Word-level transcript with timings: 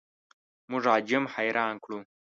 موږ 0.69 0.83
عجم 0.95 1.23
حیران 1.33 1.75
کړو. 1.83 1.99